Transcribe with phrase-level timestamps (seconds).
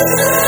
[0.00, 0.39] Welcome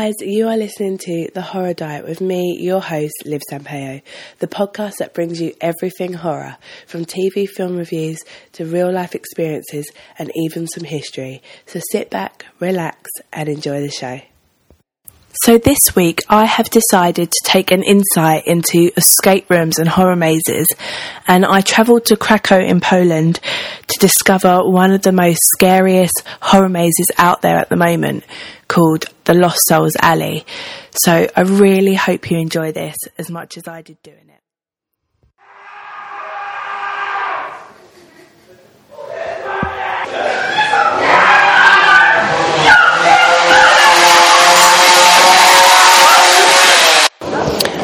[0.00, 4.00] guys, you are listening to The Horror Diet with me, your host, Liv Sampaio,
[4.38, 8.18] the podcast that brings you everything horror, from TV film reviews
[8.52, 11.42] to real life experiences and even some history.
[11.66, 14.22] So sit back, relax, and enjoy the show.
[15.44, 20.16] So this week I have decided to take an insight into escape rooms and horror
[20.16, 20.66] mazes
[21.28, 23.38] and I travelled to Krakow in Poland
[23.90, 28.24] to discover one of the most scariest horror mazes out there at the moment
[28.68, 30.46] called the Lost Souls Alley.
[30.92, 34.40] So I really hope you enjoy this as much as I did doing it.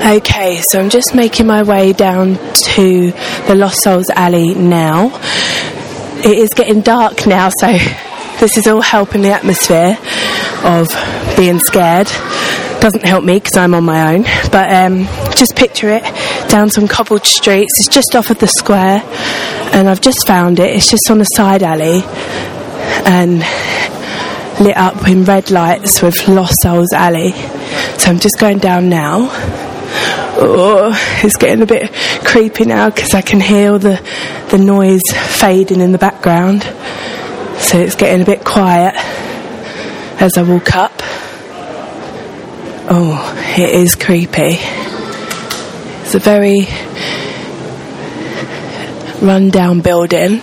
[0.07, 2.37] Okay, so I'm just making my way down
[2.75, 3.11] to
[3.49, 5.09] the Lost Souls Alley now.
[6.25, 7.69] It is getting dark now, so
[8.41, 9.99] this is all helping the atmosphere
[10.65, 10.89] of
[11.37, 12.09] being scared.
[12.81, 16.03] Doesn't help me because I'm on my own, but um, just picture it
[16.49, 17.73] down some cobbled streets.
[17.79, 19.03] It's just off of the square,
[19.73, 20.75] and I've just found it.
[20.75, 22.03] It's just on a side alley
[23.05, 23.41] and
[24.61, 27.33] lit up in red lights with Lost Souls Alley.
[27.99, 29.29] So I'm just going down now.
[30.39, 30.93] Oh,
[31.23, 31.91] it's getting a bit
[32.25, 34.01] creepy now because I can hear all the,
[34.51, 35.01] the noise
[35.41, 36.63] fading in the background.
[37.59, 38.95] So it's getting a bit quiet
[40.21, 40.93] as I walk up.
[42.89, 44.59] Oh, it is creepy.
[46.03, 46.67] It's a very
[49.27, 50.43] run-down building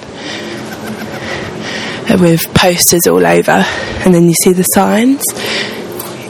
[2.20, 3.64] with posters all over,
[4.04, 5.24] and then you see the signs.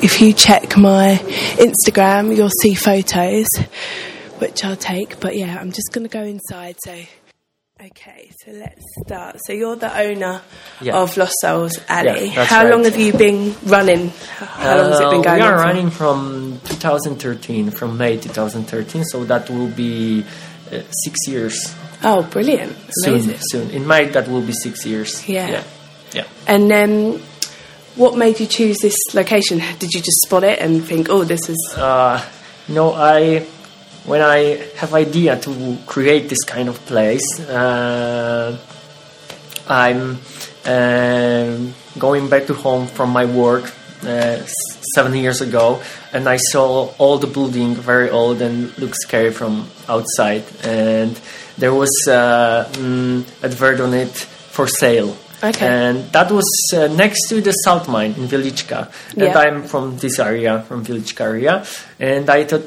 [0.04, 1.16] If you check my
[1.58, 3.48] Instagram, you'll see photos,
[4.40, 5.20] which I'll take.
[5.20, 6.76] But yeah, I'm just going to go inside.
[6.84, 6.92] So,
[7.82, 9.38] okay, so let's start.
[9.46, 10.42] So you're the owner
[10.82, 10.98] Yeah.
[10.98, 12.28] of Lost Souls Alley.
[12.28, 12.72] Yeah, that's How right.
[12.72, 14.10] long have you been running?
[14.40, 19.06] How long has it been Uh, going We are running from 2013, from May 2013,
[19.06, 20.26] so that will be
[20.72, 22.76] uh, six years Oh, brilliant!
[22.92, 23.14] soon.
[23.14, 23.38] Amazing.
[23.52, 23.72] Soon soon.
[23.72, 25.28] in May, that will be six years.
[25.30, 25.48] Yeah.
[25.50, 25.64] yeah,
[26.14, 26.24] yeah.
[26.46, 27.22] And then,
[27.96, 29.62] what made you choose this location?
[29.80, 32.22] Did you just spot it and think, "Oh, this is Uh,
[32.68, 33.46] no, I
[34.06, 38.58] when I have idea to create this kind of place, uh,
[39.68, 40.20] I'm
[40.66, 43.72] um going back to home from my work
[44.06, 44.38] uh,
[44.96, 45.82] seven years ago,
[46.12, 51.20] and I saw all the building very old and looked scary from outside, and
[51.58, 54.12] there was uh, mm, advert on it
[54.56, 55.16] for sale.
[55.44, 55.68] Okay.
[55.68, 58.90] And that was uh, next to the salt Mine in Wieliczka.
[59.18, 59.38] And Yeah.
[59.38, 61.66] I'm from this area, from Wieliczka area.
[62.00, 62.64] And I thought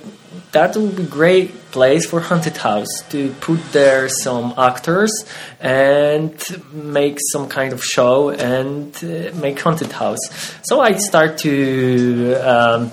[0.52, 5.12] that would be great place for haunted house to put there some actors
[5.60, 6.32] and
[6.72, 10.20] make some kind of show and uh, make haunted house.
[10.62, 12.92] So I start to um,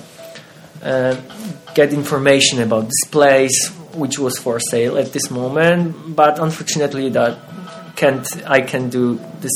[0.81, 1.15] uh,
[1.73, 6.15] get information about this place, which was for sale at this moment.
[6.15, 7.37] But unfortunately, that
[7.95, 9.53] can't I can do this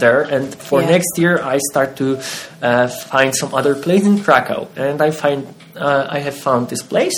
[0.00, 0.22] there.
[0.22, 0.90] And for Yeah.
[0.90, 2.18] next year, I start to
[2.62, 6.82] uh, find some other place in Krakow, and I find uh, I have found this
[6.82, 7.14] place.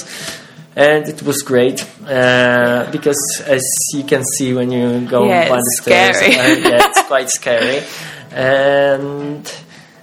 [0.77, 5.57] And it was great uh, because, as you can see when you go Yeah, by
[5.57, 7.83] the stairs, uh, yeah, it's quite scary.
[8.33, 9.45] And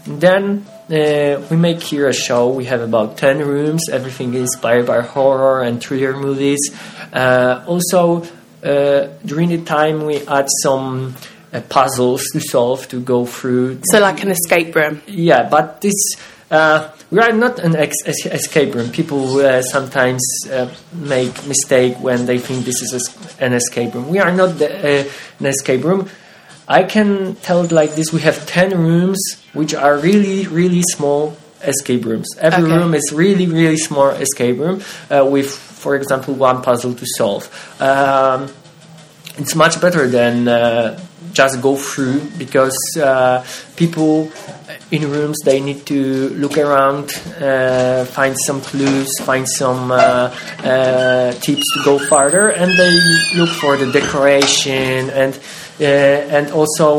[0.05, 2.49] then uh, we make here a show.
[2.49, 3.83] We have about 10 rooms.
[3.89, 6.59] Everything is inspired by horror and thriller movies.
[7.13, 8.23] Uh, also,
[8.63, 11.15] uh, during the time, we add some
[11.53, 13.79] uh, puzzles to solve to go through.
[13.83, 15.95] so like an escape room?" Yeah, but this
[16.51, 18.89] uh, we are not an ex- escape room.
[18.91, 20.21] People uh, sometimes
[20.51, 22.91] uh, make mistake when they think this is
[23.39, 24.07] an escape room.
[24.09, 25.09] We are not the, uh,
[25.39, 26.09] an escape room.
[26.69, 29.19] I can tell it like this: we have ten rooms,
[29.53, 32.27] which are really, really small escape rooms.
[32.39, 32.75] Every Okay.
[32.77, 37.49] room is really, really small escape room uh, with, for example, one puzzle to solve.
[37.81, 38.47] Um,
[39.37, 40.99] it's much better than uh,
[41.41, 43.45] just go through because uh,
[43.75, 44.31] people
[44.91, 47.05] in rooms they need to look around,
[47.41, 49.97] uh, find some clues, find some uh,
[50.63, 52.93] uh, tips to go farther, and they
[53.39, 55.33] look for the decoration and
[55.79, 56.89] uh, and also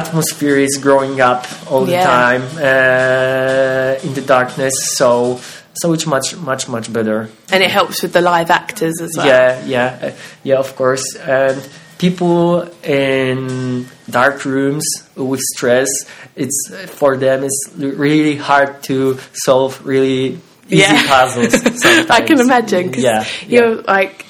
[0.00, 2.04] atmosphere is growing up all the Yeah.
[2.04, 4.74] time uh, in the darkness.
[4.96, 5.40] So
[5.80, 7.28] so it's much much much better.
[7.52, 9.26] And it helps with the live actors as well.
[9.26, 10.10] Yeah, yeah, uh,
[10.44, 10.58] yeah.
[10.58, 11.58] Of course, and
[11.98, 14.84] people in dark rooms
[15.16, 15.88] with stress,
[16.36, 21.06] it's for them it's really hard to solve really easy Yeah.
[21.06, 21.54] puzzles.
[22.10, 24.24] I can imagine because yeah, you're like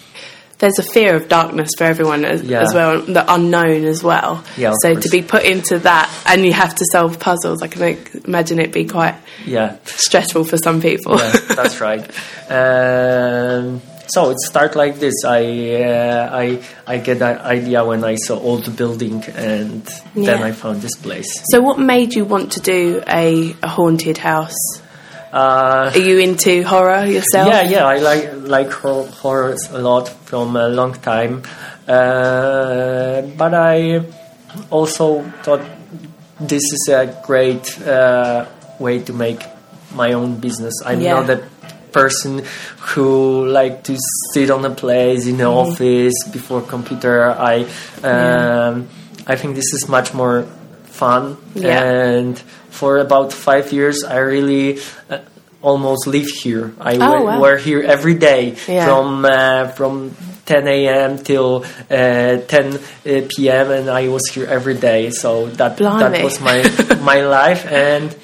[0.58, 2.62] there's a fear of darkness for everyone as, Yeah.
[2.62, 4.42] as well, the unknown as well.
[4.56, 5.04] Yeah, so course.
[5.04, 8.72] to be put into that and you have to solve puzzles, I can imagine it
[8.72, 9.14] be quite
[9.46, 9.76] yeah.
[9.84, 11.16] stressful for some people.
[11.18, 12.04] yeah, that's right.
[12.50, 15.14] Um, so it started like this.
[15.24, 15.42] I
[15.84, 19.82] uh, I I get that idea when I saw old building, and
[20.14, 21.30] then I found this place.
[21.52, 24.56] so what made you want to do a, a haunted house?
[25.30, 27.48] Uh, Are you into horror yourself?
[27.52, 28.24] yeah, yeah, I like
[28.56, 31.42] like hor- horrors a lot from a long time,
[31.86, 34.00] uh, but I
[34.70, 35.60] also thought
[36.40, 38.46] this is a great uh,
[38.78, 39.40] way to make
[39.94, 40.74] my own business.
[40.86, 41.14] I'm Yeah.
[41.20, 41.40] not a
[41.92, 42.42] person
[42.94, 43.96] who like to
[44.32, 45.70] sit on a place in the Mm-hmm.
[45.72, 47.30] office before computer.
[47.30, 47.66] I
[48.02, 48.88] um,
[49.26, 50.42] I think this is much more
[50.84, 51.82] fun Yeah.
[51.82, 52.38] and
[52.70, 54.78] for about five years I really
[55.10, 55.18] uh,
[55.62, 56.72] almost live here.
[56.80, 57.40] I Oh, wa- wow.
[57.40, 58.84] were here every day Yeah.
[58.86, 60.14] from uh, from
[60.46, 61.18] 10 a.m.
[61.18, 62.78] till uh, 10 uh,
[63.28, 63.70] p.m.
[63.70, 65.10] and I was here every day.
[65.10, 66.00] So that Blimey.
[66.18, 66.62] that was my
[67.02, 68.14] my life and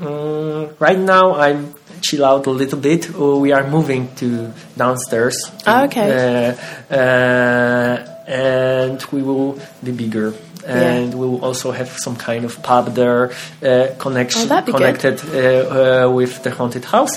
[0.00, 3.10] um, right now I'm chill out a little bit.
[3.16, 5.36] We are moving to downstairs.
[5.66, 6.56] Oh, okay.
[6.90, 10.34] Uh, uh, and we will be bigger.
[10.66, 13.32] And we will also have some kind of pub there,
[13.62, 14.78] uh, connection Oh, that'd be good.
[15.00, 17.16] connected uh, uh, with the haunted house.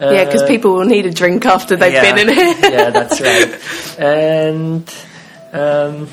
[0.00, 2.54] Yeah, because Uh, people will need a drink after they've yeah, been in here.
[2.72, 3.50] yeah, that's right.
[3.98, 4.82] And
[5.52, 6.08] um,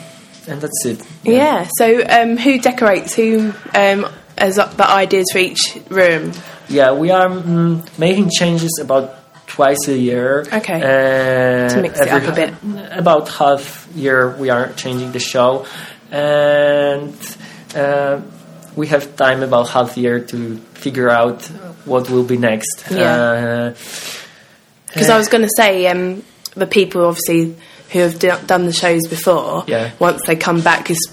[0.47, 0.99] and that's it.
[1.23, 1.67] yeah.
[1.79, 3.15] So um, who decorates?
[3.15, 4.05] Who um,
[4.37, 6.31] has the ideas for each room?
[6.69, 9.13] Yeah, we are mm, making changes about
[9.47, 10.41] twice a year.
[10.51, 10.79] Okay.
[10.81, 12.53] Uh, To mix it up a bit.
[12.91, 15.65] About half year we are changing the show,
[16.11, 17.13] and
[17.75, 18.19] uh,
[18.75, 21.43] we have time about half year to figure out
[21.85, 22.83] what will be next.
[22.91, 23.71] Yeah.
[23.71, 23.73] Uh,
[24.87, 26.23] Because I was going to say, um,
[26.55, 27.55] the people obviously
[27.91, 29.91] who have do- done the shows before, Yeah.
[29.99, 31.05] once they come back, it's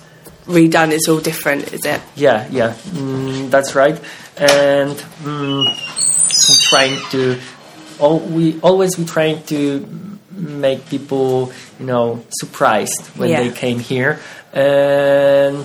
[0.47, 0.91] redone.
[0.93, 2.01] It's all different, is it?
[2.17, 3.99] Yeah, yeah, mm, that's right.
[4.37, 7.39] And mm, I'm trying to,
[7.99, 9.87] all, we always we trying to
[10.33, 13.43] make people, you know, surprised when Yeah.
[13.43, 14.19] they came here.
[14.53, 15.65] And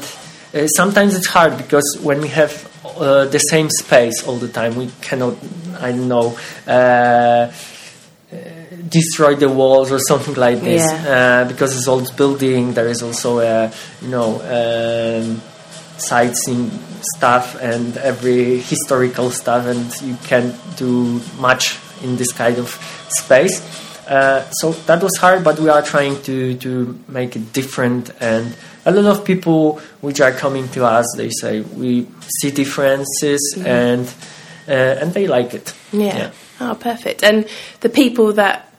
[0.54, 2.54] uh, sometimes it's hard because when we have
[2.86, 5.36] uh, the same space all the time, we cannot,
[5.80, 6.38] I don't know.
[6.68, 7.52] Uh,
[8.88, 11.44] destroy the walls or something like this Yeah.
[11.44, 15.42] uh, because it's old building there is also a you know um,
[16.02, 16.70] sightseeing
[17.16, 22.70] stuff and every historical stuff and you can't do much in this kind of
[23.10, 23.62] space
[24.08, 28.56] uh, so that was hard but we are trying to to make it different and
[28.86, 32.08] a lot of people which are coming to us they say we
[32.40, 34.08] see differences and
[34.68, 36.32] uh, and they like it Yeah.
[36.60, 37.24] Oh, perfect.
[37.24, 37.48] And
[37.80, 38.72] the people that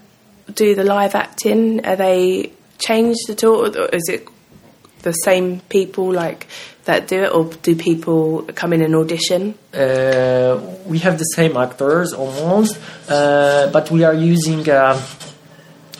[0.53, 3.77] do the live acting, are they changed at all?
[3.77, 4.29] Or is it
[5.03, 6.47] the same people like
[6.91, 9.55] that do it, or do people come in and audition?
[9.73, 15.01] uh, we have the same actors almost, uh, but we are using uh,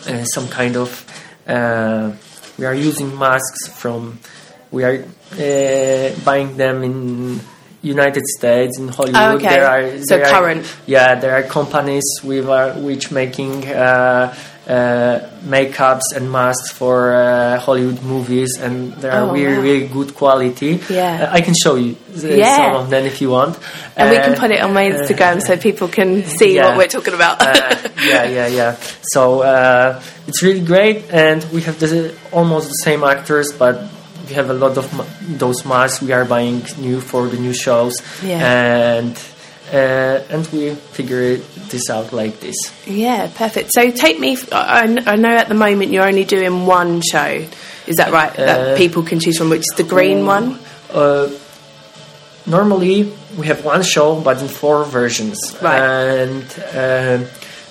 [0.07, 0.89] uh, some kind of
[1.47, 2.11] uh,
[2.57, 4.19] we are using masks from
[4.71, 4.97] we are
[5.33, 7.39] uh, buying them in
[7.81, 9.41] United States in Hollywood.
[9.41, 9.49] Okay.
[9.49, 10.65] There are So there are- current.
[10.85, 13.67] yeah, there are companies with uh, which making.
[13.67, 14.33] Uh,
[14.67, 19.63] uh, makeups and masks for uh, Hollywood movies, and they are Oh, really, wow.
[19.63, 20.79] really good quality.
[20.87, 21.27] Yeah.
[21.31, 22.55] Uh, I can show you uh, Yeah.
[22.57, 23.57] some of them if you want.
[23.97, 26.67] And we can put it on my Instagram so people can see yeah.
[26.69, 27.41] what we're talking about.
[27.41, 28.75] yeah, yeah, yeah.
[29.11, 33.81] So uh, it's really great, and we have the, almost the same actors, but
[34.27, 35.05] we have a lot of ma-
[35.37, 38.39] those masks we are buying new for the new shows, Yeah.
[38.97, 39.15] and
[39.73, 41.37] uh, and we figure
[41.69, 42.55] this out like this.
[42.85, 43.71] yeah, perfect.
[43.73, 44.37] So take me.
[44.51, 47.45] I, I know at the moment you're only doing one show.
[47.87, 48.31] Is that right?
[48.31, 50.59] Uh, that people can choose from, which is the green one.
[50.91, 51.29] Uh,
[52.45, 55.79] normally we have one show, but in four versions, Right.
[55.79, 57.27] and uh,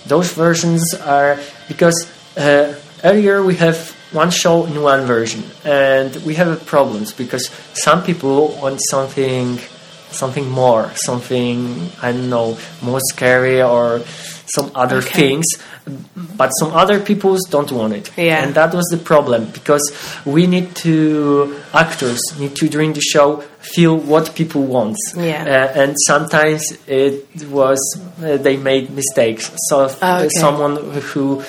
[0.07, 1.39] those versions are
[1.69, 7.49] because uh, earlier we have one show in one version, and we have problems because
[7.75, 9.59] some people want something,
[10.11, 14.01] something more, something I don't know, more scary or
[14.57, 15.15] some other Okay.
[15.15, 15.47] things,
[16.37, 18.11] but some other people don't want it.
[18.17, 18.43] Yeah.
[18.43, 19.93] And that was the problem because
[20.25, 24.97] we need to actors need to during the show feel what people want.
[25.17, 25.45] Yeah.
[25.75, 27.79] Uh, and sometimes it was
[28.21, 29.53] uh, they made mistakes.
[29.69, 30.29] So if, Oh, uh, okay.
[30.31, 30.77] someone
[31.13, 31.45] who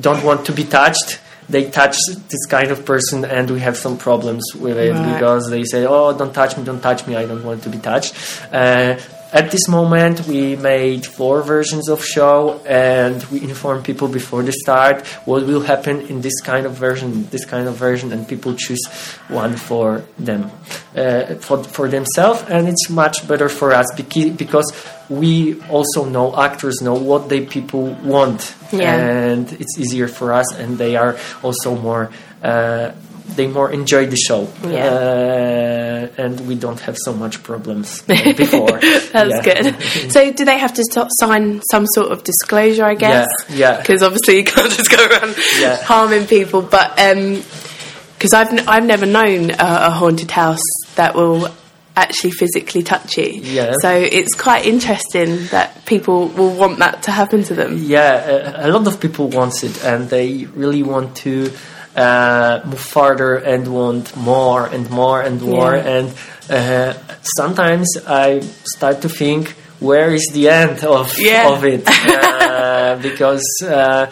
[0.00, 1.18] don't want to be touched.
[1.48, 1.96] They touch
[2.30, 5.12] this kind of person, and we have some problems with it Right.
[5.14, 7.16] because they say, "Oh, don't touch me, don't touch me.
[7.16, 8.14] I don't want to be touched."
[8.52, 8.96] Uh,
[9.34, 14.52] at this moment, we made four versions of show, and we inform people before the
[14.52, 18.54] start what will happen in this kind of version, this kind of version, and people
[18.54, 18.84] choose
[19.28, 20.50] one for them,
[20.96, 24.72] uh, for for themselves, and it's much better for us because
[25.08, 28.94] we also know actors know what they people want, Yeah.
[28.94, 32.10] and it's easier for us, and they are also more.
[32.42, 32.92] Uh,
[33.26, 38.02] they more enjoy the show, uh, and we don't have so much problems
[38.36, 38.78] before.
[38.80, 39.74] That's good.
[40.12, 42.84] So, do they have to st- sign some sort of disclosure?
[42.84, 43.28] I guess.
[43.48, 43.76] Yeah, yeah.
[43.80, 45.76] Because obviously you can't just go around Yeah.
[45.82, 46.62] harming people.
[46.62, 50.62] But because I've n- I've never known a, a haunted house
[50.96, 51.48] that will
[51.96, 53.24] actually physically touch you.
[53.40, 53.72] Yeah.
[53.80, 57.78] So it's quite interesting that people will want that to happen to them.
[57.80, 61.52] Yeah, a, a lot of people want it, and they really want to
[61.96, 65.74] uh, move farther and want more and more and more.
[65.74, 65.96] Yeah.
[65.96, 66.14] And
[66.50, 66.94] uh,
[67.36, 68.40] sometimes I
[68.76, 71.48] start to think, where is the end of Yeah.
[71.52, 71.88] of it?
[72.54, 74.06] Uh, because uh,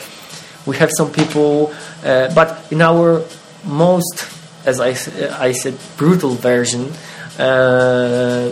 [0.66, 1.72] we have some people,
[2.04, 3.22] uh, but in our
[3.64, 4.26] most,
[4.64, 4.96] as I,
[5.38, 6.90] I said, brutal version.
[7.38, 8.50] Uh,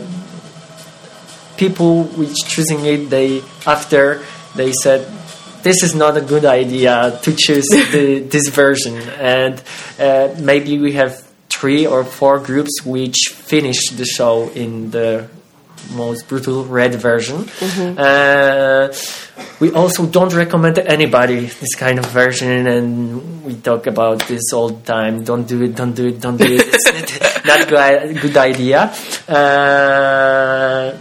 [1.56, 4.22] people which choosing it they after
[4.54, 5.06] they said
[5.62, 8.96] this is not a good idea to choose the, this version.
[9.18, 9.62] And
[9.98, 15.28] uh, maybe we have three or four groups which finish the show in the
[15.94, 17.48] most brutal red version.
[17.98, 18.92] Uh,
[19.58, 24.52] we also don't recommend to anybody this kind of version and we talk about this
[24.52, 25.24] all the time.
[25.24, 26.62] Don't do it don't do it don't do it.
[26.66, 28.92] It's not a good idea.
[29.28, 30.96] Uh,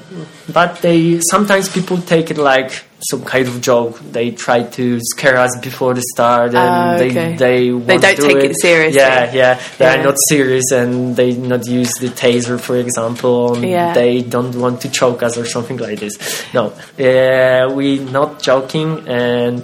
[0.52, 5.38] but they sometimes people take it like some kind of joke they try to scare
[5.38, 7.36] us before the start and Ah, okay.
[7.38, 9.00] they they, won't don't do take it seriously.
[9.00, 10.00] yeah yeah they Yeah.
[10.00, 13.94] are not serious and they not use the taser for example and Yeah.
[13.94, 16.16] they don't want to choke us or something like this
[16.54, 19.64] no uh, we not joking and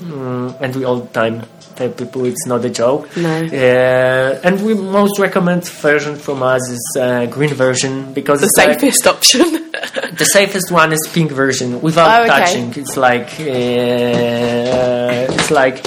[0.00, 1.42] mm, and we all the time
[1.74, 3.28] tell people it's not a joke No.
[3.28, 8.56] uh, and we most recommend version from us is uh, green version because The it's
[8.58, 9.64] like- safest option.
[10.12, 12.28] the safest one is pink version without Oh, okay.
[12.38, 12.72] touching.
[12.76, 15.82] It's like uh, it's like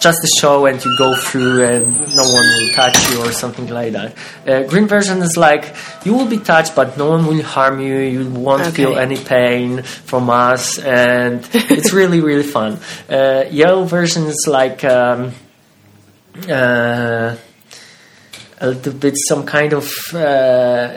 [0.00, 3.68] just a show and you go through and no one will touch you or something
[3.68, 4.16] like that.
[4.48, 7.96] Uh, green version is like you will be touched but no one will harm you.
[7.98, 8.70] You won't Okay.
[8.84, 12.78] feel any pain from us and it's really really fun.
[13.08, 14.84] Uh, yellow version is like.
[14.84, 15.32] Um,
[16.48, 17.36] uh,
[18.62, 20.96] a little bit some kind of uh,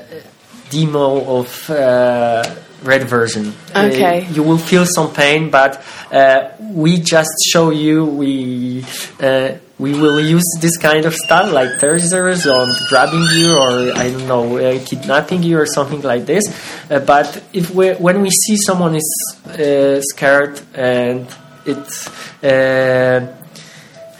[0.73, 2.43] demo of uh,
[2.83, 3.53] red version.
[3.69, 4.25] Okay.
[4.25, 8.85] Uh, you will feel some pain, but uh, we just show you we.
[9.19, 14.11] Uh, we will use this kind of stuff like tasers or grabbing you or I
[14.11, 16.45] don't know uh, kidnapping you or something like this.
[16.89, 19.09] Uh, but if we when we see someone is
[19.47, 21.27] uh, scared and
[21.65, 22.07] it's
[22.43, 23.35] uh,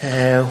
[0.01, 0.43] uh,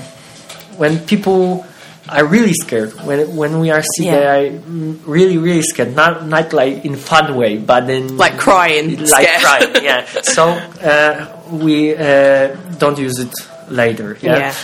[0.76, 1.66] when people
[2.09, 4.49] are really scared when when we are sick Yeah.
[4.49, 9.09] mm, really really scared not not like in fun way but in Like crying, like
[9.28, 9.40] scared.
[9.42, 10.04] crying yeah
[10.37, 10.49] so
[10.82, 11.14] uh,
[11.50, 13.32] we uh, don't use it
[13.68, 14.38] later yeah?
[14.38, 14.54] Yeah.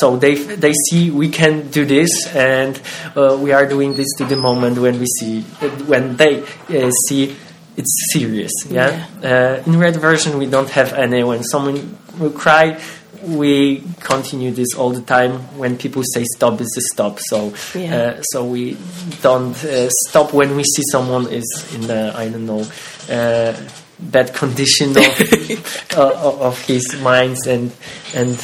[0.00, 2.80] so they they see we can do this and
[3.14, 5.42] uh, we are doing this to the moment when we see
[5.86, 7.36] when they uh, see
[7.76, 11.78] it's serious yeah, Uh, in red version we don't have any when someone
[12.18, 12.80] will cry
[13.26, 17.96] we continue this all the time when people say stop it's a stop so Yeah.
[17.96, 18.76] uh, so we
[19.20, 22.64] don't uh, stop when we see someone is in the i don't know
[23.10, 23.52] uh,
[23.98, 25.04] bad condition of,
[25.96, 27.72] uh, of his minds and
[28.14, 28.36] and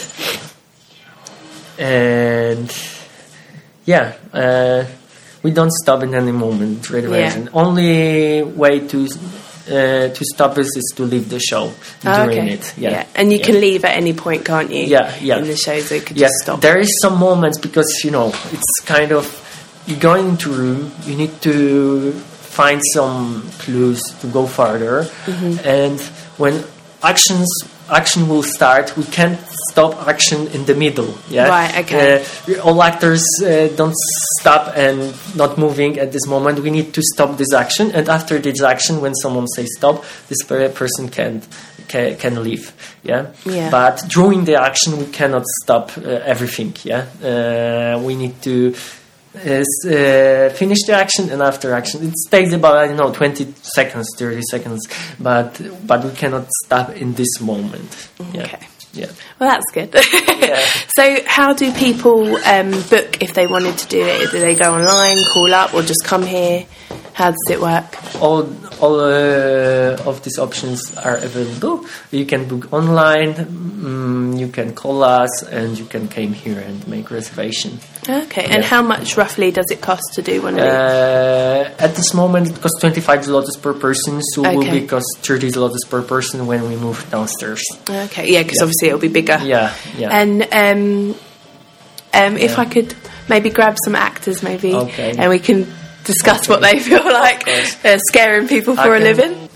[1.78, 2.76] and
[3.84, 4.84] yeah uh,
[5.42, 7.46] we don't stop in any moment red Yeah.
[7.52, 9.08] only way to
[9.68, 11.72] uh, to stop us is to leave the show
[12.04, 12.52] Oh, during okay.
[12.54, 13.44] it yeah And you Yeah.
[13.46, 14.84] can leave at any point, can't you?
[14.84, 15.38] Yeah, yeah.
[15.38, 16.60] In the show, so you could Yes, just stop.
[16.60, 19.24] there is some moments because you know it's kind of
[19.86, 25.66] you go into room, you need to find some clues to go further, Mm-hmm.
[25.66, 26.00] and
[26.38, 26.64] when
[27.02, 27.48] actions
[27.90, 29.38] action will start, we can't
[29.70, 31.14] stop action in the middle.
[31.28, 32.24] Yeah, Right, okay.
[32.48, 33.96] Uh, all actors uh, don't
[34.38, 36.60] stop and not moving at this moment.
[36.60, 40.42] We need to stop this action, and after this action, when someone says stop, this
[40.44, 41.42] person can
[41.88, 42.72] can, can leave.
[43.02, 43.32] Yeah?
[43.44, 43.70] Yeah.
[43.70, 46.74] But during the action, we cannot stop uh, everything.
[46.84, 48.74] Yeah, uh, we need to.
[49.34, 53.12] Uh, s- uh, finish the action and after action it takes about I don't know
[53.12, 54.86] 20 seconds 30 seconds
[55.18, 58.66] but but we cannot stop in this moment yeah Okay.
[58.92, 59.06] yeah
[59.40, 59.90] Well, that's good.
[60.96, 64.30] so, how do people um, book if they wanted to do it?
[64.32, 66.66] Do they go online, call up, or just come here?
[67.14, 67.84] How does it work?
[68.22, 68.48] all
[68.80, 71.84] all uh, of these options are available.
[72.10, 76.86] You can book online, mm, you can call us, and you can come here and
[76.88, 77.78] make reservation.
[78.08, 80.72] Okay, and how much roughly does it cost to do one of these?
[80.72, 85.06] Uh, at this moment, it costs 25 zlotys per person, so it will be cost
[85.22, 87.62] 30 zlotys per person when we move downstairs.
[87.88, 88.62] Okay, yeah, because yeah.
[88.64, 89.38] obviously it'll be bigger.
[89.44, 90.08] Yeah, yeah.
[90.10, 91.14] And um,
[92.14, 92.60] um, if Yeah.
[92.60, 92.94] I could
[93.28, 95.14] maybe grab some actors, maybe, Okay.
[95.16, 95.66] and we can
[96.04, 97.84] discuss what they feel like course.
[97.84, 99.48] uh, scaring people I for a can- living.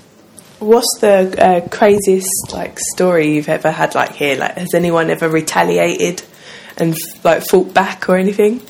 [0.59, 4.37] What's the uh, craziest like story you've ever had like here?
[4.39, 6.23] Like, has anyone ever retaliated
[6.79, 8.63] and like fought back or anything?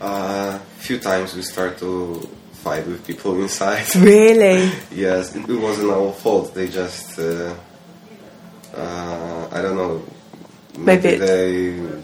[0.00, 3.86] A few times we start to fight with people inside.
[3.96, 4.70] Really?
[4.92, 6.54] yes, it, it wasn't our fault.
[6.54, 7.54] They just, uh,
[8.74, 10.02] uh, I don't know.
[10.76, 12.03] Maybe Maybe they did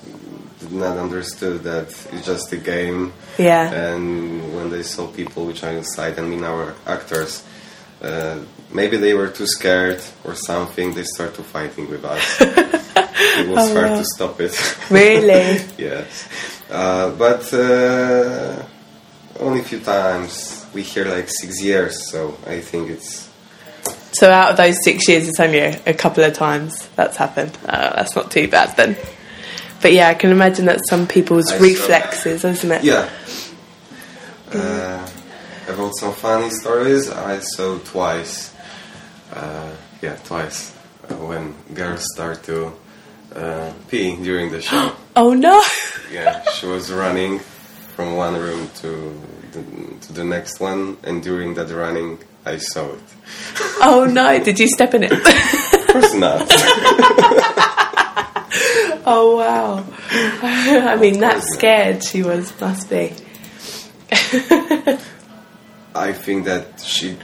[0.71, 3.13] not understood that it's just a game.
[3.39, 3.71] Yeah.
[3.73, 7.43] And when they saw people which are inside, I mean our actors,
[8.03, 8.39] uh,
[8.73, 10.95] maybe they were too scared or something.
[10.95, 12.41] They start to fighting with us.
[12.41, 13.99] it was Oh, hard wow.
[13.99, 14.55] to stop it.
[14.91, 15.61] Really?
[15.79, 16.27] yes,
[16.71, 18.63] uh, but uh,
[19.39, 20.57] only a few times.
[20.73, 23.29] We hear like six years, so I think it's
[24.13, 27.57] So out of those six years, it's only a, a couple of times that's happened.
[27.67, 28.97] Uh, that's not too bad then.
[29.83, 32.85] But yeah, I can imagine that some people's I saw- reflexes, isn't it?
[32.85, 33.09] yeah.
[34.53, 35.09] Uh,
[35.69, 38.55] about some funny stories, I saw twice.
[39.33, 39.71] Uh,
[40.03, 40.75] yeah, twice
[41.09, 42.73] uh, when girls start to
[43.35, 44.93] uh, pee during the show.
[45.17, 45.61] Oh no!
[46.13, 47.41] yeah, she was running
[47.97, 49.21] from one room to
[49.53, 49.63] the,
[50.07, 53.01] to the next one, and during that running, I saw it.
[53.83, 54.39] Oh no!
[54.45, 55.13] Did you step in it?
[55.13, 56.47] Of course not.
[59.07, 59.85] oh wow!
[60.11, 62.53] I mean, that scared she was.
[62.61, 63.13] Must be.
[65.95, 67.17] I think that she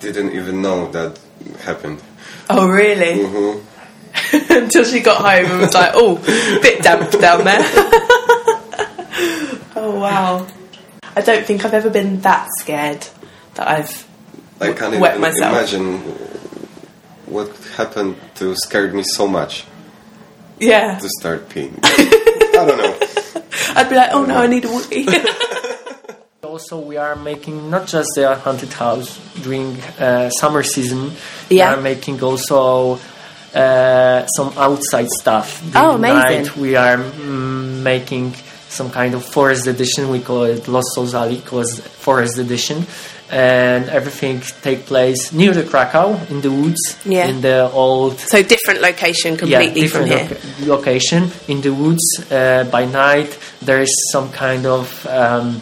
[0.00, 1.18] didn't even know that
[1.60, 2.02] happened.
[2.50, 3.24] Oh really?
[3.24, 3.58] hmm
[4.50, 6.16] Until she got home and was like, "Oh,
[6.62, 7.58] bit damp down there."
[9.76, 10.46] oh wow!
[11.16, 13.06] I don't think I've ever been that scared
[13.54, 14.06] that I've
[14.60, 15.52] I can't Wet even myself.
[15.52, 15.98] imagine
[17.26, 19.64] what happened to scared me so much
[20.60, 20.98] yeah.
[20.98, 21.78] to start peeing.
[21.82, 23.42] I don't know.
[23.76, 25.08] I'd be like, "Oh no, I need a wee."
[26.42, 31.12] Also, we are making not just the haunted house during uh, summer season.
[31.50, 31.74] Yeah.
[31.74, 32.98] We are making also
[33.54, 35.62] uh, some outside stuff.
[35.76, 36.42] Oh, During the amazing.
[36.46, 38.34] Night, we are mm, making
[38.68, 40.08] some kind of forest edition.
[40.10, 42.86] We call it Lost Souls Alley, cause forest edition.
[43.30, 47.28] And everything take place near the Krakow in the woods, Yeah.
[47.28, 50.38] in the old so different location completely from different here.
[50.64, 53.36] loca- location in the woods uh, by night.
[53.60, 55.60] There is some kind of um,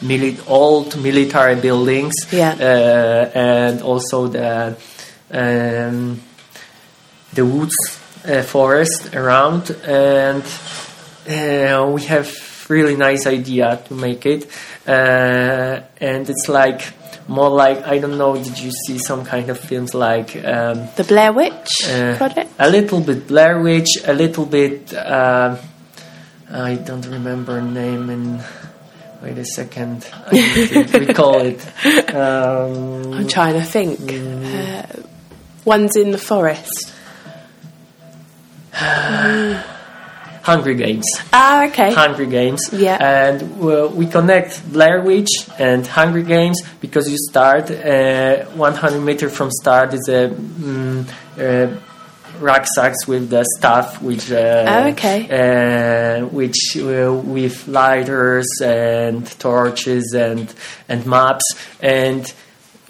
[0.00, 2.54] mili- old military buildings, Yeah.
[2.60, 4.76] uh, and also the
[5.32, 6.20] um,
[7.34, 7.74] the woods
[8.28, 10.42] uh, forest around, and
[11.28, 12.30] uh, we have
[12.68, 14.46] really nice idea to make it,
[14.86, 16.82] and it's like.
[17.28, 18.36] More like I don't know.
[18.36, 22.52] Did you see some kind of films like um, The Blair Witch uh, project.
[22.56, 24.94] A little bit Blair Witch, a little bit.
[24.94, 25.58] um
[26.48, 28.10] I don't remember name.
[28.10, 28.38] In
[29.20, 31.66] wait a second, I need to recall it.
[32.14, 33.98] Um, I'm trying to think.
[34.08, 34.86] Uh,
[35.64, 36.92] one's in the forest.
[40.46, 41.04] Hungry Games.
[41.32, 41.92] Ah, okay.
[41.92, 42.62] Hungry Games.
[42.72, 42.96] Yeah.
[43.00, 49.28] And well, we connect Blair Witch and Hungry Games because you start uh, 100 meter
[49.28, 51.04] from start is a mm,
[51.38, 51.80] uh,
[52.38, 55.18] rucksacks with the stuff which uh, Oh, okay.
[55.40, 60.54] uh, which uh, with lighters and torches and
[60.88, 61.46] and maps
[61.80, 62.22] and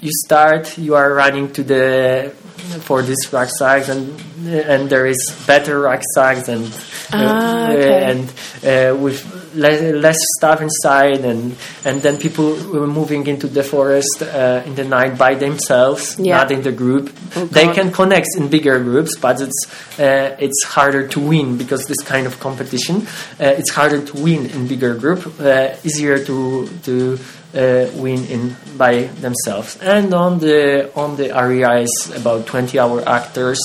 [0.00, 2.34] you start you are running to the
[2.80, 6.70] for these rucksacks and and there is better rucksacks and
[7.12, 8.04] Ah, uh, okay.
[8.10, 8.24] and
[8.66, 9.22] uh, with
[9.54, 14.74] le- less stuff inside and and then people were moving into the forest uh, in
[14.74, 16.38] the night by themselves Yeah.
[16.38, 19.60] not in the group Oh, they can connect in bigger groups but it's
[20.00, 23.06] uh, it's harder to win because this kind of competition
[23.38, 27.18] uh, it's harder to win in bigger group uh, easier to to
[27.56, 29.78] uh, win in by themselves.
[29.80, 33.58] And on the on the aria is about 20 hour actors.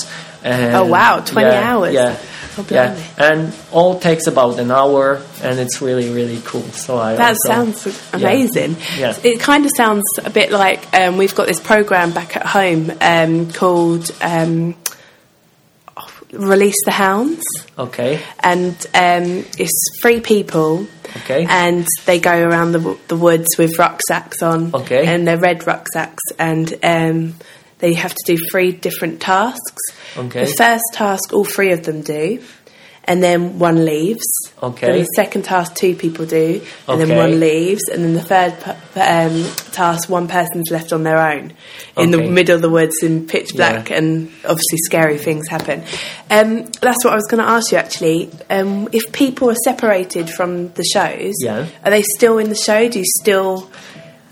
[0.44, 1.94] And Oh, wow, 20 yeah, hours.
[1.94, 2.18] Yeah.
[2.58, 6.64] Oh, yeah, and all takes about an hour, and it's really, really cool.
[6.64, 7.94] So I That also- sounds yeah.
[8.20, 8.76] amazing.
[8.98, 9.16] Yeah.
[9.24, 12.92] It kind of sounds a bit like um, we've got this program back at home
[13.00, 14.76] um, called um,
[16.32, 17.44] Release the Hounds.
[17.78, 20.88] Okay, and um, it's three people.
[21.24, 21.46] Okay.
[21.50, 24.74] And they go around the, the woods with rucksacks on.
[24.74, 25.06] Okay.
[25.06, 27.36] And they're red rucksacks, and um,
[27.80, 29.82] they have to do three different tasks.
[30.16, 30.46] Okay.
[30.46, 32.42] The first task, all three of them do,
[33.06, 34.24] and then one leaves.
[34.62, 34.88] Okay.
[34.88, 38.54] Then the second task, two people do, and then one leaves, and then the third
[38.96, 41.54] um, task, one person's left on their own
[41.98, 43.58] in the middle of the woods in pitch Yeah.
[43.72, 45.84] black, and obviously scary things happen.
[46.30, 48.30] Um, that's what I was going to ask you actually.
[48.50, 51.66] Um, if people are separated from the shows, Yeah.
[51.84, 52.88] are they still in the show?
[52.88, 53.70] Do you still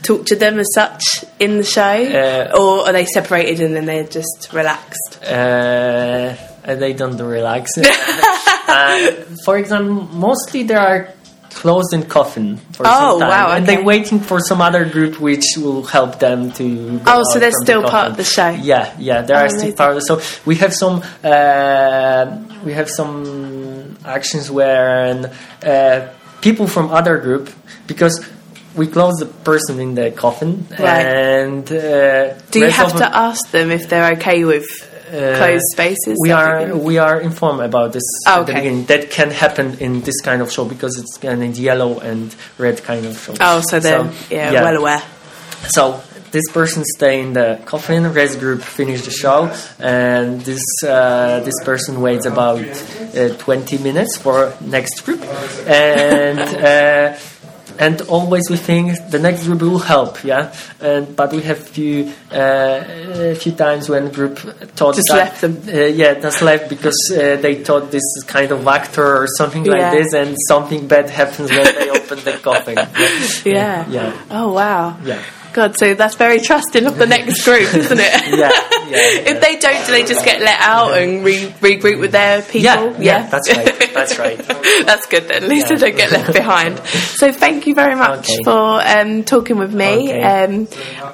[0.04, 1.04] talk to them as such
[1.40, 5.20] in the show, Uh, or are they separated and then they're just relaxed?
[5.26, 7.72] uh, and they don't relax.
[7.78, 11.14] uh, for example, mostly they are
[11.52, 15.20] closed in coffin for Oh, some time, wow, and they're waiting for some other group
[15.20, 17.02] which will help them to.
[17.08, 18.50] Oh, so they're still the part of the show?
[18.50, 20.04] Yeah, yeah, they Oh, are still part of.
[20.04, 25.32] So we have some uh, we have some actions where
[25.64, 26.08] uh,
[26.42, 27.50] people from other group
[27.88, 28.26] because.
[28.76, 31.04] We close the person in the coffin, Right.
[31.04, 34.68] and uh, Do you have to ask them if they're okay with
[35.10, 36.18] uh, closed spaces?
[36.22, 38.62] We are we are informed about this Oh, at the okay.
[38.62, 38.86] beginning.
[38.86, 42.84] That can happen in this kind of show because it's kind of yellow and red
[42.84, 43.34] kind of show.
[43.42, 45.02] Oh, so they're yeah, well aware.
[45.68, 48.14] So this person stay in the coffin.
[48.14, 54.18] Rest group finish the show, and this uh, this person waits about uh, twenty minutes
[54.18, 55.22] for next group,
[55.68, 57.18] and.
[57.80, 60.54] And always we think the next group will help, yeah.
[60.82, 62.84] And but we have few uh,
[63.32, 64.38] a few times when group
[64.76, 65.54] thought Just that, left them.
[65.68, 69.72] uh, yeah, just left because uh, they thought this kind of actor or something Yeah.
[69.78, 72.76] like this, and something bad happens when they open the coffin.
[73.46, 73.88] Yeah.
[73.90, 74.98] yeah, Oh wow.
[75.06, 75.22] yeah.
[75.54, 78.10] God, so that's very trusting of the next group, isn't it?
[78.40, 78.52] Yeah,
[78.88, 82.42] yeah, if they don't, do they just get let out and re- regroup with their
[82.42, 82.62] people?
[82.62, 84.38] Yeah, yeah, that's right, that's right.
[84.86, 85.44] that's good then.
[85.44, 85.76] At least Yeah.
[85.78, 86.80] they don't get left behind.
[86.88, 88.44] So thank you very much Okay.
[88.46, 90.10] for um, talking with me.
[90.10, 90.22] Okay.
[90.22, 90.68] Um,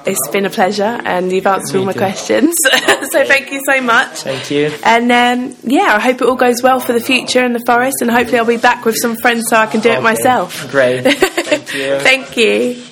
[0.06, 1.98] it's been a pleasure, and you've answered Me all my too.
[1.98, 2.54] questions.
[2.62, 4.18] so thank you so much.
[4.20, 4.72] Thank you.
[4.84, 7.96] And um, yeah, I hope it all goes well for the future in the forest,
[8.02, 10.70] and hopefully I'll be back with some friends so I can do it myself.
[10.70, 11.02] Great.
[11.04, 11.98] Thank you.
[12.00, 12.82] Thank you.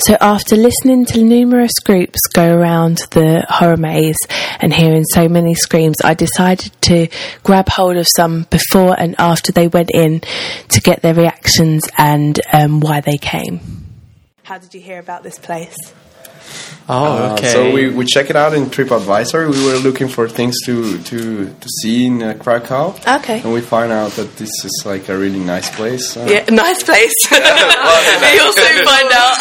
[0.00, 4.16] So, after listening to numerous groups go around the horror maze
[4.58, 7.08] and hearing so many screams, I decided to
[7.42, 10.22] grab hold of some before and after they went in
[10.68, 13.60] to get their reactions and um, why they came.
[14.42, 15.76] How did you hear about this place?
[16.92, 17.52] Oh, Uh, okay.
[17.52, 19.48] so we, we check it out in TripAdvisor.
[19.48, 21.18] We were looking for things to to,
[21.62, 22.94] to see in uh, Krakow.
[23.18, 23.38] Okay.
[23.44, 26.16] And we find out that this is like a really nice place.
[26.16, 27.14] Uh, Yeah, nice place.
[27.30, 29.36] You'll soon find out.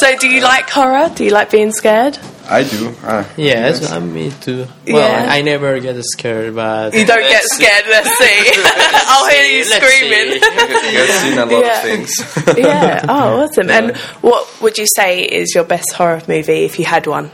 [0.00, 1.10] so, do you like horror?
[1.14, 2.16] Do you like being scared?
[2.48, 2.94] I do.
[3.02, 3.92] Uh, Yes, yes.
[3.92, 4.66] uh, me too.
[4.86, 5.32] Well, Yeah.
[5.32, 7.84] I, I never get scared, but You don't get scared.
[7.88, 8.50] Let's see.
[9.06, 10.40] I'll hear you screaming.
[10.40, 10.92] see.
[10.92, 11.76] You've seen a lot Yeah.
[11.76, 12.58] of things.
[12.58, 13.06] yeah.
[13.08, 13.70] Oh, awesome.
[13.70, 17.30] And what would you say is your best horror movie if you had one?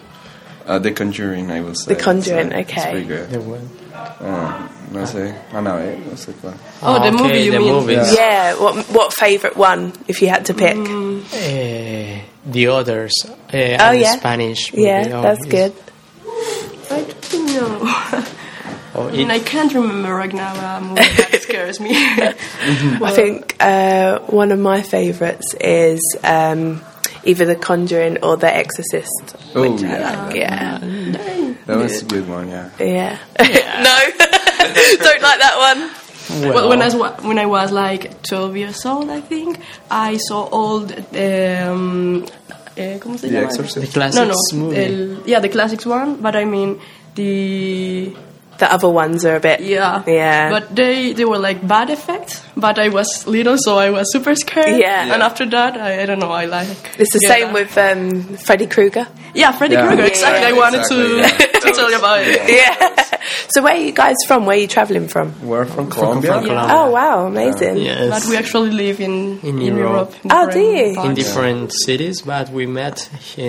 [0.66, 1.94] Uh, the Conjuring, I will say.
[1.94, 3.00] The Conjuring, It's, uh, okay.
[3.00, 4.22] It's pretty good.
[4.22, 4.34] The one.
[4.34, 5.34] Uh, no sé.
[5.52, 6.54] Ah, no, eh, no sé cuál.
[6.82, 7.72] Oh, the Okay, movie you the mean?
[7.74, 8.14] movies.
[8.14, 8.54] Yeah.
[8.58, 10.76] What What favorite one if you had to pick?
[11.34, 13.12] Eh, the others.
[13.26, 14.16] Uh, Oh, yeah.
[14.16, 14.72] Spanish.
[14.72, 14.86] movie.
[14.86, 15.72] Yeah, Oh, that's good.
[16.90, 18.24] I don't know.
[18.94, 21.90] Oh, I mean, I can't remember right now a movie that scares me.
[21.94, 26.80] I think uh, one of my favourites is um,
[27.24, 29.36] either The Conjuring or The Exorcist.
[29.54, 30.24] Oh, which I yeah.
[30.26, 30.34] like.
[30.34, 30.78] Yeah.
[31.68, 32.70] That was a good one, yeah.
[32.80, 33.18] Yeah.
[33.84, 33.94] no,
[35.04, 35.90] don't like that one.
[36.54, 40.44] well, when I was when I was like 12 years old, I think I saw
[40.48, 42.24] all the, um,
[42.76, 43.46] eh, ¿cómo se The llama?
[43.48, 43.86] Exorcist.
[43.86, 44.16] The classics
[44.52, 44.76] No, no, movie.
[44.84, 46.16] el- yeah, the classics one.
[46.20, 46.80] But I mean
[47.14, 48.12] the
[48.58, 49.60] The other ones are a bit.
[49.60, 50.50] yeah, Yeah.
[50.50, 52.42] But they they were like bad effects.
[52.56, 54.80] But I was little, so I was super scared.
[54.80, 55.14] Yeah.
[55.14, 56.32] And after that, I, I don't know.
[56.32, 56.66] I like.
[56.98, 57.28] It's the yeah.
[57.34, 59.06] same with um, Freddy Krueger.
[59.34, 59.86] Yeah, Freddy Yeah.
[59.86, 60.02] Krueger.
[60.02, 60.46] Yeah, Exactly.
[60.50, 61.28] I wanted exactly, yeah.
[61.28, 62.40] to to tell you about it.
[62.50, 62.74] Yeah.
[63.48, 64.44] so where are you guys from?
[64.46, 65.26] Where are you travelling from?
[65.46, 66.32] We're from Colombia.
[66.32, 66.74] from Colombia.
[66.74, 67.76] Oh wow, amazing.
[67.78, 68.10] Yes.
[68.10, 70.10] But we actually live in In in, Europe.
[70.10, 70.14] Europe.
[70.24, 70.88] in Oh, do different you?
[70.88, 71.14] in parts.
[71.22, 73.42] different cities, but we met uh,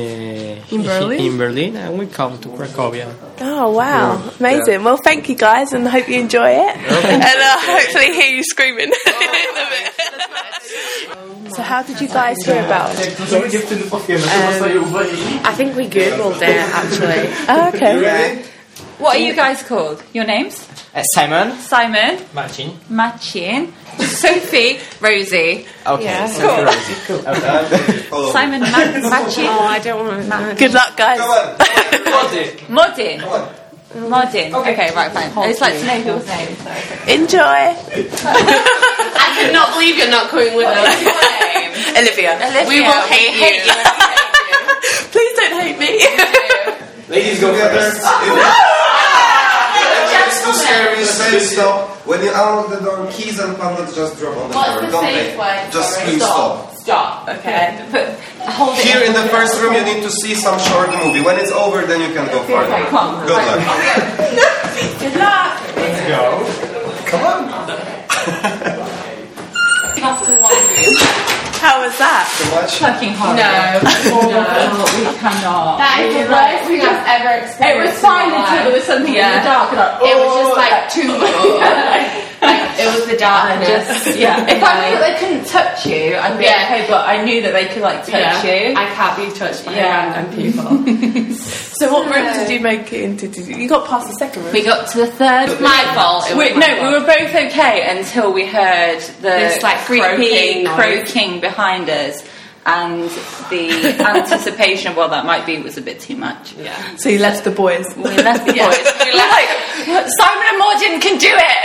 [0.76, 1.20] In Berlin?
[1.20, 3.10] in Berlin, and we come to Cracovia.
[3.42, 4.84] Oh wow, amazing.
[4.84, 8.92] Well, thank you guys, and hope you enjoy it, and uh, hopefully hear you screaming.
[9.08, 9.94] in a bit.
[11.50, 13.20] so So how did you guys hear about it?
[15.46, 17.34] I think we googled it actually.
[17.50, 18.44] Oh, okay.
[18.98, 20.04] What are you guys called?
[20.14, 20.68] Your names?
[20.94, 21.58] Uh, Simon.
[21.60, 22.78] Simon, Marcin.
[22.90, 23.74] Machin,
[24.22, 25.66] Sophie, Rosie.
[25.86, 26.28] Okay.
[26.38, 27.18] Cool.
[27.20, 27.28] Cool.
[27.28, 27.98] Okay.
[28.10, 28.32] Follow.
[28.32, 28.68] Simon Ma-
[29.10, 29.46] Machin.
[29.48, 30.56] Oh, I don't want to.
[30.58, 31.20] Good luck, guys.
[31.20, 31.58] Come on.
[32.74, 33.20] Modin.
[34.10, 34.54] Modin.
[34.56, 34.94] Okay.
[34.96, 35.32] right, fine.
[35.38, 36.60] I just like to know people's names.
[37.08, 37.40] Enjoy.
[37.42, 40.78] I cannot believe you're not coming with us.
[41.98, 42.38] Olivia.
[42.38, 43.74] Olivia, We will hate we hate you.
[45.12, 45.92] Please don't hate me.
[47.10, 47.92] Ladies go Together.
[47.92, 48.96] first.
[50.50, 51.90] If it's too scary, say stop.
[52.08, 54.92] When you unlock the door, keys and padlocks just drop on the floor.
[54.92, 55.38] Don't take.
[55.72, 56.74] Just scream stop.
[56.76, 57.28] Stop.
[57.30, 57.86] Okay.
[58.40, 58.86] But hold it.
[58.86, 61.22] Here in the first room, you need to see some short movie.
[61.22, 62.72] When it's over, then you can go further.
[62.74, 63.28] Okay, come on.
[63.28, 63.60] Good luck.
[65.00, 65.60] Good luck.
[67.06, 67.39] Come on.
[71.70, 72.26] How was that?
[72.34, 72.82] Too much.
[72.82, 73.38] Fucking hard.
[73.38, 73.46] No.
[73.46, 75.78] No, we cannot.
[75.78, 77.94] That is the worst thing I've ever It experienced.
[77.94, 78.64] was fine until life.
[78.66, 79.38] there was something in Yeah.
[79.38, 79.70] the dark.
[79.78, 82.26] Like, It was just like too.
[82.42, 83.88] like it was the darkness.
[84.06, 84.46] just yeah.
[84.56, 86.66] If I knew that they couldn't touch you, I'd be Yeah.
[86.66, 86.86] okay.
[86.90, 88.74] But I knew that they could like touch you.
[88.76, 90.14] I can't be touched by Yeah.
[90.14, 91.36] random people.
[91.80, 93.30] So what room did you make it into?
[93.30, 94.52] Did you, you got past the second room?
[94.52, 95.48] We got to the third.
[95.48, 96.30] It's my fault.
[96.32, 96.82] We, my no, fault.
[96.82, 100.76] we were both okay until we heard the This, like, creepy croaking noise.
[100.76, 102.22] croaking behind us,
[102.70, 103.10] and
[103.50, 106.54] the anticipation of what that might be was a bit too much.
[106.54, 106.96] Yeah.
[106.98, 107.86] So you left the boys.
[107.98, 108.86] We left the boys.
[109.10, 109.50] We were like,
[110.20, 111.62] Simon and Morgan can do it.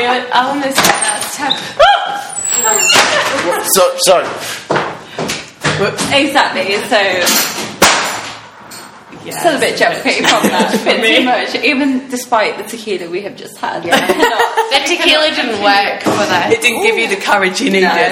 [0.00, 1.36] It was, I almost that's
[3.74, 4.28] So, sorry.
[6.18, 6.76] exactly.
[6.88, 7.00] So.
[9.30, 13.22] Still a bit jumpy from that, a bit too much, even despite the tequila we
[13.22, 13.84] have just had.
[13.84, 16.50] Yeah, the tequila didn't work for that.
[16.52, 17.86] It didn't give you the courage you needed.
[17.86, 18.02] no,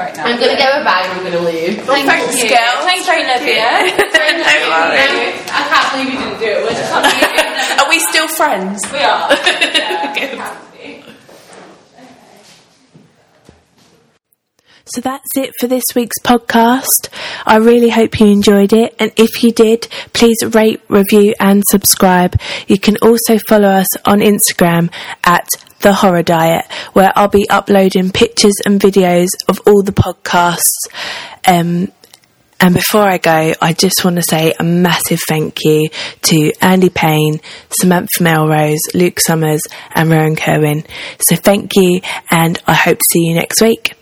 [0.00, 0.24] right now.
[0.24, 1.82] I'm gonna get my bag and I'm gonna leave.
[1.84, 2.48] Thank thanks, you.
[2.48, 2.82] girls.
[2.88, 3.68] Thanks, Olivia.
[3.94, 5.36] no worries.
[5.52, 6.62] I can't believe you didn't do it.
[6.64, 7.84] We're just talking.
[7.84, 8.80] Are we still friends?
[8.92, 9.28] We are.
[10.14, 10.38] Good.
[10.38, 10.70] Happy.
[14.86, 17.08] So that's it for this week's podcast.
[17.46, 18.96] I really hope you enjoyed it.
[18.98, 22.40] And if you did, please rate, review, and subscribe.
[22.66, 25.46] You can also follow us on Instagram at
[25.80, 30.60] The Horror Diet, where I'll be uploading pictures and videos of all the podcasts.
[31.46, 31.88] Um,
[32.60, 35.88] and before I go, I just want to say a massive thank you
[36.22, 37.40] to Andy Payne,
[37.70, 39.62] Samantha Melrose, Luke Summers,
[39.94, 40.84] and Rowan Kerwin.
[41.20, 43.94] So thank you, and I hope to see you next week.